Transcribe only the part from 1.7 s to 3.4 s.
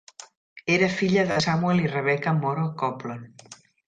i Rebecca Moroh Coplon.